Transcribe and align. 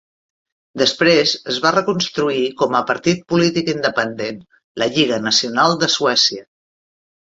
Després 0.81 1.33
es 1.53 1.59
va 1.65 1.73
reconstruir 1.75 2.49
com 2.63 2.79
a 2.81 2.83
partit 2.93 3.23
polític 3.35 3.73
independent, 3.77 4.43
la 4.85 4.93
Lliga 4.99 5.25
Nacional 5.31 5.83
de 5.87 5.97
Suècia. 6.03 6.49